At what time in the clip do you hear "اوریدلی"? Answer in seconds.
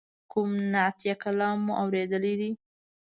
1.81-2.49